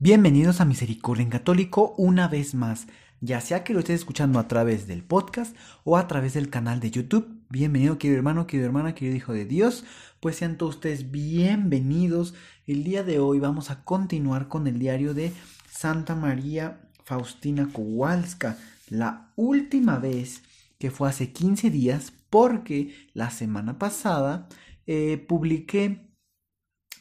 [0.00, 2.86] Bienvenidos a Misericordia en Católico una vez más,
[3.20, 6.78] ya sea que lo estés escuchando a través del podcast o a través del canal
[6.78, 7.42] de YouTube.
[7.50, 9.82] Bienvenido querido hermano, querido hermana, querido hijo de Dios,
[10.20, 12.34] pues sean todos ustedes bienvenidos.
[12.68, 15.32] El día de hoy vamos a continuar con el diario de
[15.68, 18.56] Santa María Faustina Kowalska,
[18.90, 20.44] la última vez
[20.78, 24.48] que fue hace 15 días porque la semana pasada
[24.86, 26.08] eh, publiqué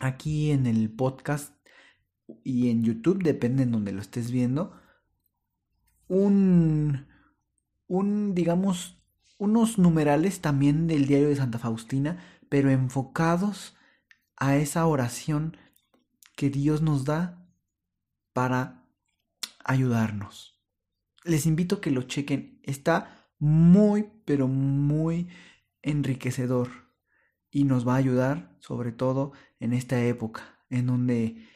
[0.00, 1.55] aquí en el podcast
[2.44, 4.78] y en YouTube, depende en donde lo estés viendo,
[6.08, 7.06] un,
[7.86, 8.96] un, digamos,
[9.38, 13.76] unos numerales también del diario de Santa Faustina, pero enfocados
[14.36, 15.56] a esa oración
[16.36, 17.48] que Dios nos da
[18.32, 18.86] para
[19.64, 20.60] ayudarnos.
[21.24, 22.60] Les invito a que lo chequen.
[22.62, 25.28] Está muy, pero muy
[25.82, 26.68] enriquecedor
[27.50, 31.48] y nos va a ayudar sobre todo en esta época en donde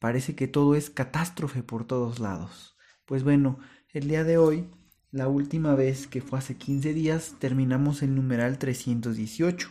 [0.00, 2.74] Parece que todo es catástrofe por todos lados.
[3.04, 3.58] Pues bueno,
[3.90, 4.68] el día de hoy,
[5.12, 9.68] la última vez que fue hace 15 días, terminamos el numeral 318.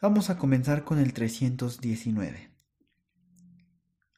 [0.00, 2.50] Vamos a comenzar con el 319.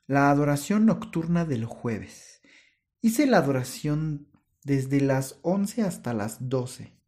[0.07, 2.41] La adoración nocturna del jueves.
[3.01, 4.29] Hice la adoración
[4.63, 7.00] desde las 11 hasta las 12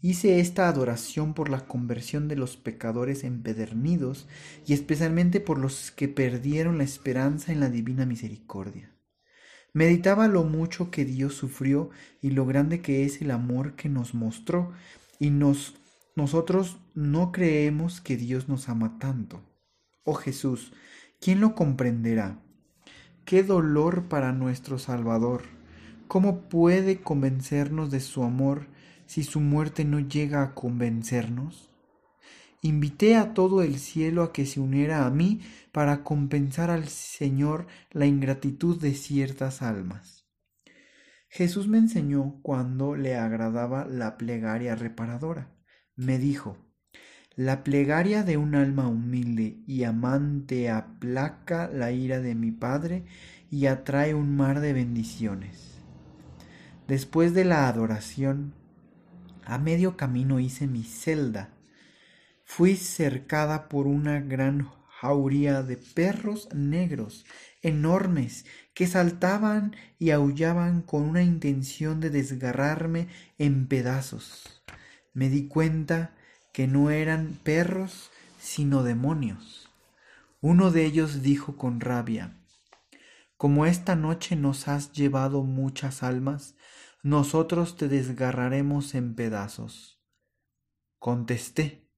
[0.00, 4.28] Hice esta adoración por la conversión de los pecadores empedernidos
[4.64, 8.94] y especialmente por los que perdieron la esperanza en la divina misericordia.
[9.72, 11.90] Meditaba lo mucho que Dios sufrió
[12.22, 14.72] y lo grande que es el amor que nos mostró
[15.18, 15.74] y nos
[16.14, 19.40] nosotros no creemos que Dios nos ama tanto.
[20.02, 20.72] Oh Jesús,
[21.20, 22.40] ¿quién lo comprenderá?
[23.24, 25.42] Qué dolor para nuestro Salvador.
[26.08, 28.66] ¿Cómo puede convencernos de su amor
[29.08, 31.70] si su muerte no llega a convencernos?
[32.60, 35.40] Invité a todo el cielo a que se uniera a mí
[35.72, 40.26] para compensar al Señor la ingratitud de ciertas almas.
[41.30, 45.54] Jesús me enseñó cuando le agradaba la plegaria reparadora.
[45.96, 46.58] Me dijo,
[47.34, 53.04] la plegaria de un alma humilde y amante aplaca la ira de mi Padre
[53.50, 55.78] y atrae un mar de bendiciones.
[56.88, 58.54] Después de la adoración,
[59.48, 61.48] a medio camino hice mi celda.
[62.44, 67.24] Fui cercada por una gran jauría de perros negros,
[67.62, 68.44] enormes,
[68.74, 74.62] que saltaban y aullaban con una intención de desgarrarme en pedazos.
[75.14, 76.14] Me di cuenta
[76.52, 79.70] que no eran perros, sino demonios.
[80.42, 82.36] Uno de ellos dijo con rabia,
[83.38, 86.54] Como esta noche nos has llevado muchas almas,
[87.02, 90.02] nosotros te desgarraremos en pedazos.
[90.98, 91.88] Contesté,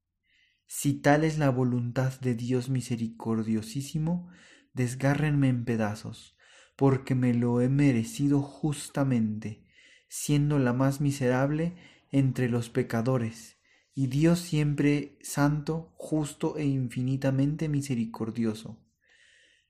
[0.66, 4.28] si tal es la voluntad de Dios misericordiosísimo,
[4.74, 6.36] desgárrenme en pedazos,
[6.76, 9.66] porque me lo he merecido justamente,
[10.08, 11.76] siendo la más miserable
[12.10, 13.56] entre los pecadores,
[13.94, 18.84] y Dios siempre santo, justo e infinitamente misericordioso.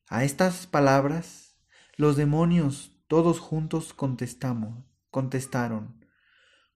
[0.08, 1.56] A estas palabras,
[1.96, 6.00] los demonios todos juntos contestamos, contestaron,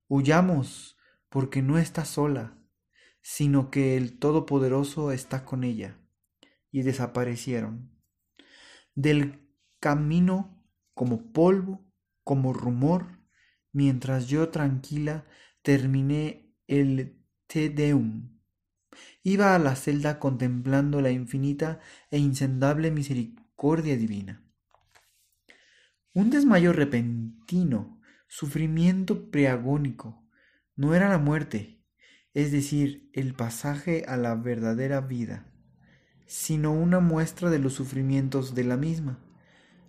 [0.08, 0.96] Huyamos,
[1.28, 2.58] porque no está sola,
[3.22, 5.98] sino que el Todopoderoso está con ella.
[6.70, 7.90] Y desaparecieron.
[8.94, 9.48] Del
[9.80, 10.62] camino
[10.92, 11.84] como polvo,
[12.22, 13.18] como rumor,
[13.72, 15.26] mientras yo tranquila
[15.62, 18.40] terminé el Te Deum.
[19.22, 21.80] Iba a la celda contemplando la infinita
[22.10, 24.44] e insondable misericordia divina.
[26.12, 28.00] Un desmayo repentino
[28.34, 30.20] sufrimiento preagónico,
[30.74, 31.80] no era la muerte,
[32.32, 35.46] es decir, el pasaje a la verdadera vida,
[36.26, 39.20] sino una muestra de los sufrimientos de la misma.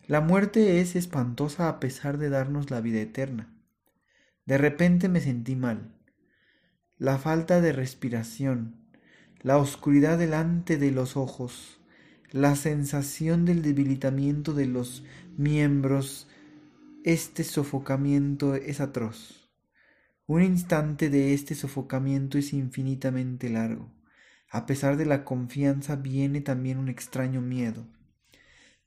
[0.06, 3.52] La muerte es espantosa a pesar de darnos la vida eterna.
[4.46, 5.96] De repente me sentí mal.
[7.00, 8.76] La falta de respiración,
[9.42, 11.82] la oscuridad delante de los ojos,
[12.30, 15.04] la sensación del debilitamiento de los
[15.36, 16.28] miembros
[17.06, 19.48] este sofocamiento es atroz.
[20.26, 23.94] Un instante de este sofocamiento es infinitamente largo.
[24.50, 27.86] A pesar de la confianza viene también un extraño miedo.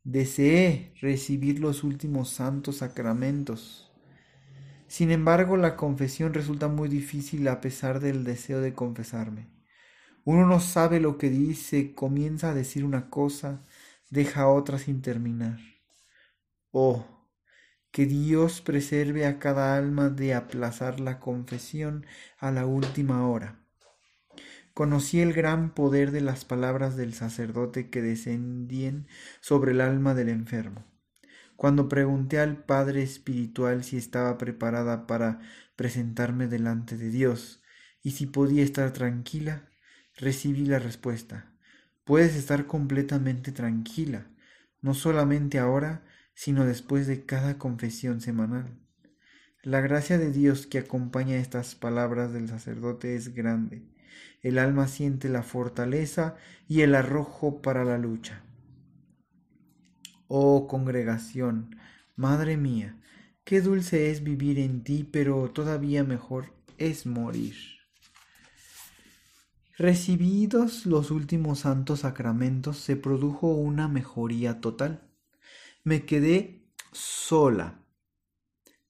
[0.03, 3.93] deseé recibir los últimos santos sacramentos.
[4.89, 9.49] Sin embargo, la confesión resulta muy difícil a pesar del deseo de confesarme.
[10.25, 13.65] Uno no sabe lo que dice, comienza a decir una cosa,
[14.11, 15.59] deja otra sin terminar.
[16.73, 17.18] Oh,
[17.91, 22.07] que Dios preserve a cada alma de aplazar la confesión
[22.39, 23.59] a la última hora.
[24.75, 29.09] Conocí el gran poder de las palabras del sacerdote que descendían
[29.41, 30.85] sobre el alma del enfermo.
[31.57, 35.41] Cuando pregunté al Padre Espiritual si estaba preparada para
[35.75, 37.61] presentarme delante de Dios
[38.05, 39.69] y si podía estar tranquila,
[40.15, 41.51] recibí la respuesta.
[42.05, 44.29] Puedes estar completamente tranquila,
[44.81, 46.05] no solamente ahora,
[46.39, 48.79] sino después de cada confesión semanal.
[49.63, 53.83] La gracia de Dios que acompaña estas palabras del sacerdote es grande
[54.43, 56.37] el alma siente la fortaleza
[56.69, 58.43] y el arrojo para la lucha.
[60.29, 61.77] Oh congregación,
[62.17, 62.97] Madre mía,
[63.45, 67.55] qué dulce es vivir en ti, pero todavía mejor es morir.
[69.77, 75.08] Recibidos los últimos santos sacramentos, se produjo una mejoría total.
[75.89, 77.83] Me quedé sola.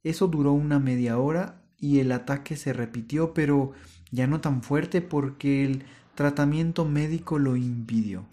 [0.03, 3.71] Eso duró una media hora y el ataque se repitió, pero
[4.11, 5.85] ya no tan fuerte porque el
[6.17, 8.27] tratamiento médico lo impidió.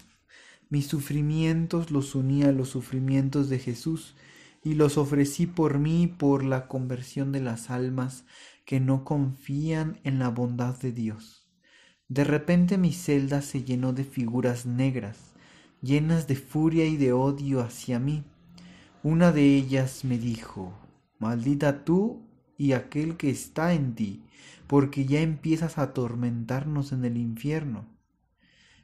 [0.68, 4.16] Mis sufrimientos los uní a los sufrimientos de Jesús
[4.64, 8.24] y los ofrecí por mí por la conversión de las almas
[8.64, 11.46] que no confían en la bondad de Dios.
[12.08, 15.34] De repente mi celda se llenó de figuras negras,
[15.82, 18.24] llenas de furia y de odio hacia mí.
[19.08, 20.76] Una de ellas me dijo,
[21.20, 22.26] Maldita tú
[22.58, 24.24] y aquel que está en ti,
[24.66, 27.86] porque ya empiezas a atormentarnos en el infierno.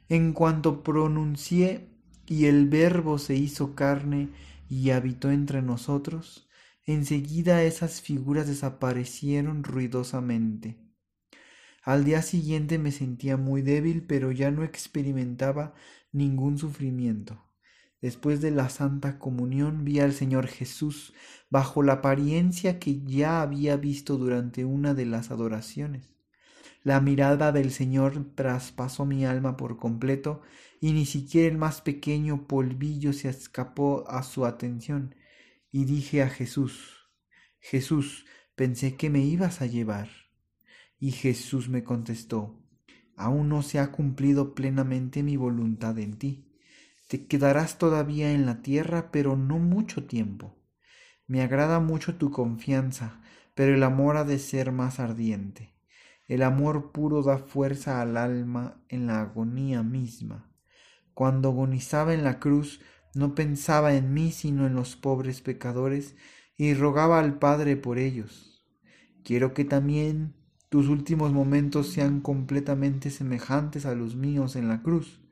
[0.07, 1.89] En cuanto pronuncié
[2.25, 4.29] y el verbo se hizo carne
[4.69, 6.47] y habitó entre nosotros,
[6.85, 10.77] enseguida esas figuras desaparecieron ruidosamente.
[11.83, 15.73] Al día siguiente me sentía muy débil, pero ya no experimentaba
[16.13, 17.43] ningún sufrimiento.
[18.03, 21.13] Después de la Santa Comunión vi al Señor Jesús
[21.49, 26.09] bajo la apariencia que ya había visto durante una de las adoraciones.
[26.83, 30.41] La mirada del Señor traspasó mi alma por completo
[30.81, 35.15] y ni siquiera el más pequeño polvillo se escapó a su atención.
[35.71, 37.09] Y dije a Jesús,
[37.61, 40.09] Jesús, pensé que me ibas a llevar.
[40.99, 42.61] Y Jesús me contestó,
[43.15, 46.49] aún no se ha cumplido plenamente mi voluntad en ti
[47.13, 50.57] te quedarás todavía en la tierra, pero no mucho tiempo.
[51.27, 53.21] Me agrada mucho tu confianza,
[53.53, 55.75] pero el amor ha de ser más ardiente.
[56.27, 60.49] El amor puro da fuerza al alma en la agonía misma.
[61.13, 62.81] Cuando agonizaba en la cruz,
[63.13, 66.15] no pensaba en mí sino en los pobres pecadores
[66.57, 68.65] y rogaba al Padre por ellos.
[69.23, 70.33] Quiero que también
[70.69, 75.22] tus últimos momentos sean completamente semejantes a los míos en la cruz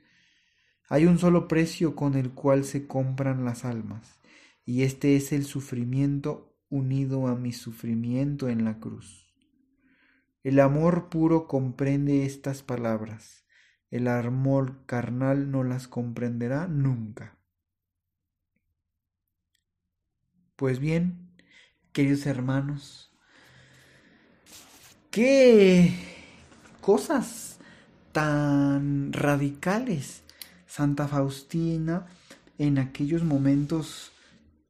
[0.91, 4.19] hay un solo precio con el cual se compran las almas,
[4.65, 9.33] y este es el sufrimiento unido a mi sufrimiento en la cruz.
[10.43, 13.45] El amor puro comprende estas palabras,
[13.89, 17.37] el amor carnal no las comprenderá nunca.
[20.57, 21.37] Pues bien,
[21.93, 23.17] queridos hermanos,
[25.09, 25.93] qué
[26.81, 27.61] cosas
[28.11, 30.25] tan radicales
[30.71, 32.07] Santa Faustina
[32.57, 34.13] en aquellos momentos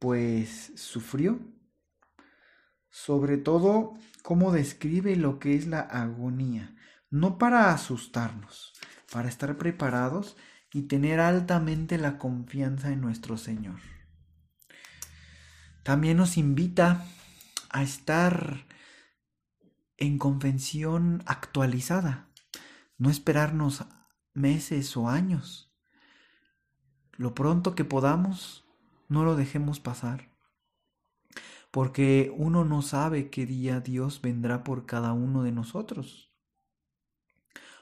[0.00, 1.38] pues sufrió.
[2.90, 3.94] Sobre todo
[4.24, 6.74] cómo describe lo que es la agonía,
[7.08, 8.72] no para asustarnos,
[9.12, 10.36] para estar preparados
[10.72, 13.78] y tener altamente la confianza en nuestro Señor.
[15.84, 17.06] También nos invita
[17.70, 18.66] a estar
[19.98, 22.28] en convención actualizada,
[22.98, 23.84] no esperarnos
[24.34, 25.71] meses o años,
[27.16, 28.64] lo pronto que podamos,
[29.08, 30.30] no lo dejemos pasar.
[31.70, 36.30] Porque uno no sabe qué día Dios vendrá por cada uno de nosotros.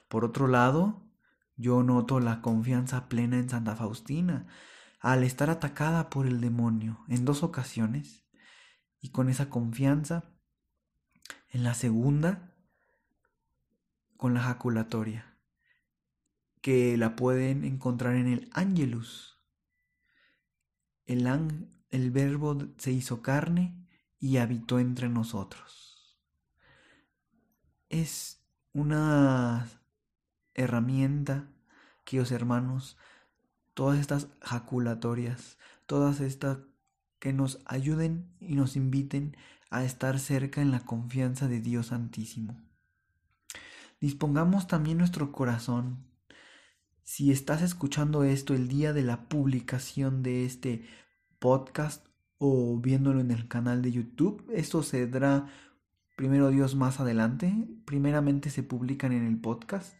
[0.09, 1.03] Por otro lado,
[1.57, 4.47] yo noto la confianza plena en Santa Faustina
[5.01, 8.25] al estar atacada por el demonio en dos ocasiones
[9.01, 10.25] y con esa confianza
[11.49, 12.55] en la segunda
[14.17, 15.30] con la jaculatoria
[16.61, 19.39] que la pueden encontrar en el Angelus.
[21.07, 21.27] El,
[21.91, 23.87] el verbo se hizo carne
[24.19, 26.19] y habitó entre nosotros.
[27.89, 28.41] Es
[28.73, 29.69] una
[30.55, 31.49] herramienta,
[32.05, 32.97] queridos hermanos,
[33.75, 36.59] todas estas jaculatorias, todas estas
[37.19, 39.37] que nos ayuden y nos inviten
[39.71, 42.61] a estar cerca en la confianza de Dios Santísimo.
[44.01, 46.10] Dispongamos también nuestro corazón.
[47.13, 50.85] Si estás escuchando esto el día de la publicación de este
[51.41, 52.07] podcast
[52.39, 55.47] o viéndolo en el canal de YouTube, esto se dará
[56.15, 57.67] primero Dios más adelante.
[57.85, 59.97] Primeramente se publican en el podcast.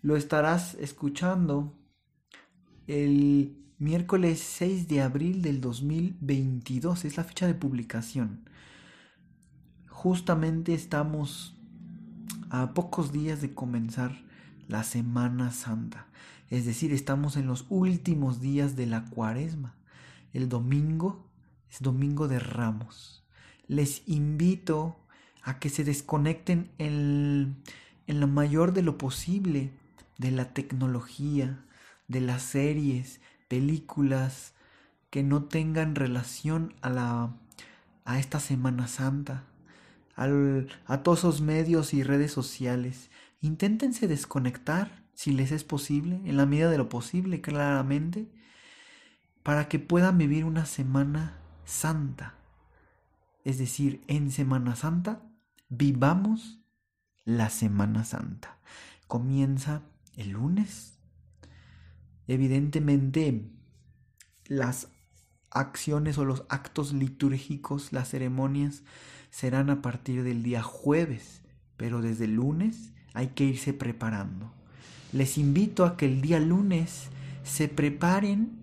[0.00, 1.78] Lo estarás escuchando
[2.86, 7.04] el miércoles 6 de abril del 2022.
[7.04, 8.48] Es la fecha de publicación.
[9.88, 11.54] Justamente estamos
[12.48, 14.24] a pocos días de comenzar
[14.68, 16.06] la Semana Santa.
[16.50, 19.74] Es decir, estamos en los últimos días de la cuaresma.
[20.32, 21.28] El domingo
[21.70, 23.24] es domingo de ramos.
[23.66, 24.96] Les invito
[25.42, 27.56] a que se desconecten en,
[28.06, 29.72] lo mayor de lo posible
[30.18, 31.64] de la tecnología,
[32.08, 34.52] de las series, películas
[35.10, 37.34] que no tengan relación a la
[38.04, 39.44] a esta Semana Santa,
[40.16, 43.10] a todos esos medios y redes sociales.
[43.44, 48.32] Inténtense desconectar si les es posible, en la medida de lo posible, claramente,
[49.42, 51.36] para que puedan vivir una Semana
[51.66, 52.38] Santa.
[53.44, 55.20] Es decir, en Semana Santa
[55.68, 56.62] vivamos
[57.26, 58.56] la Semana Santa.
[59.08, 59.82] Comienza
[60.16, 60.98] el lunes.
[62.26, 63.52] Evidentemente,
[64.46, 64.88] las
[65.50, 68.84] acciones o los actos litúrgicos, las ceremonias,
[69.28, 71.42] serán a partir del día jueves,
[71.76, 74.52] pero desde el lunes hay que irse preparando.
[75.12, 77.08] Les invito a que el día lunes
[77.44, 78.58] se preparen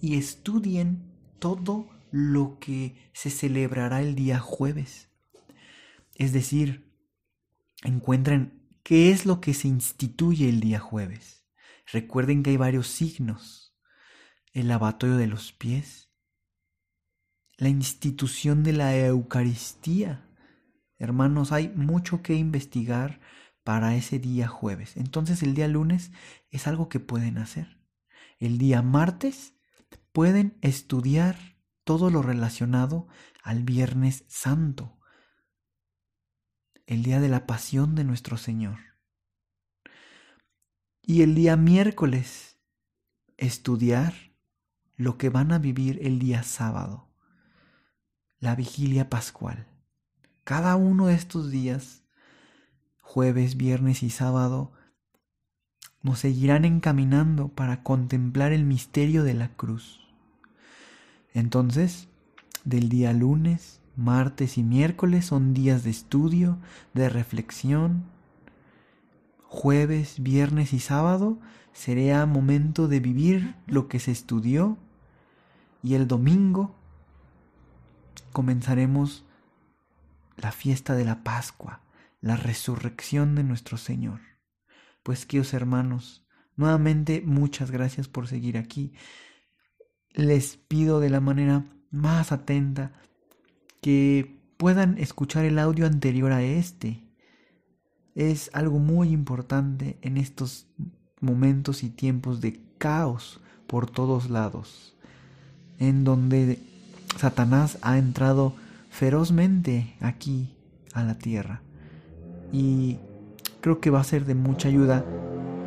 [0.00, 1.02] y estudien
[1.38, 5.08] todo lo que se celebrará el día jueves.
[6.14, 6.92] Es decir,
[7.82, 11.44] encuentren qué es lo que se instituye el día jueves.
[11.90, 13.74] Recuerden que hay varios signos.
[14.52, 16.10] El lavatorio de los pies,
[17.56, 20.28] la institución de la Eucaristía.
[20.98, 23.20] Hermanos, hay mucho que investigar
[23.64, 24.96] para ese día jueves.
[24.96, 26.12] Entonces el día lunes
[26.50, 27.80] es algo que pueden hacer.
[28.38, 29.54] El día martes
[30.12, 31.36] pueden estudiar
[31.82, 33.08] todo lo relacionado
[33.42, 34.98] al Viernes Santo
[36.86, 38.78] el día de la pasión de nuestro Señor.
[41.02, 42.58] Y el día miércoles,
[43.36, 44.14] estudiar
[44.96, 47.10] lo que van a vivir el día sábado,
[48.38, 49.66] la vigilia pascual.
[50.44, 52.03] Cada uno de estos días,
[53.04, 54.72] jueves, viernes y sábado,
[56.02, 60.08] nos seguirán encaminando para contemplar el misterio de la cruz.
[61.32, 62.08] Entonces,
[62.64, 66.58] del día lunes, Martes y miércoles son días de estudio,
[66.94, 68.04] de reflexión.
[69.44, 71.38] Jueves, viernes y sábado
[71.72, 74.76] sería momento de vivir lo que se estudió.
[75.80, 76.74] Y el domingo
[78.32, 79.24] comenzaremos
[80.36, 81.80] la fiesta de la Pascua,
[82.24, 84.20] la resurrección de nuestro Señor.
[85.02, 86.24] Pues queridos hermanos,
[86.56, 88.94] nuevamente muchas gracias por seguir aquí.
[90.14, 92.92] Les pido de la manera más atenta
[93.82, 97.04] que puedan escuchar el audio anterior a este.
[98.14, 100.66] Es algo muy importante en estos
[101.20, 104.96] momentos y tiempos de caos por todos lados,
[105.78, 106.58] en donde
[107.18, 108.56] Satanás ha entrado
[108.88, 110.56] ferozmente aquí
[110.94, 111.60] a la tierra.
[112.54, 112.98] Y
[113.60, 115.04] creo que va a ser de mucha ayuda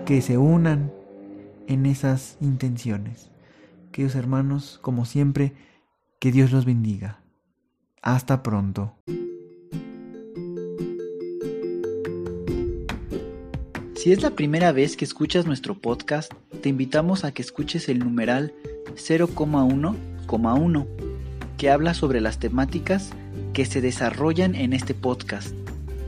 [0.05, 0.93] que se unan
[1.67, 3.29] en esas intenciones.
[3.91, 5.51] Queridos hermanos, como siempre,
[6.17, 7.19] que Dios los bendiga.
[8.01, 8.95] Hasta pronto.
[13.95, 17.99] Si es la primera vez que escuchas nuestro podcast, te invitamos a que escuches el
[17.99, 18.53] numeral
[18.95, 20.87] 0,1,1,
[21.57, 23.11] que habla sobre las temáticas
[23.51, 25.53] que se desarrollan en este podcast